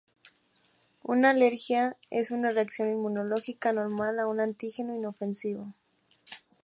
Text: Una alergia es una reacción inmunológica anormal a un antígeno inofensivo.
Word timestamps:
Una 1.03 1.29
alergia 1.29 1.95
es 2.09 2.31
una 2.31 2.49
reacción 2.51 2.89
inmunológica 2.89 3.69
anormal 3.69 4.17
a 4.19 4.25
un 4.25 4.39
antígeno 4.41 4.95
inofensivo. 4.95 5.75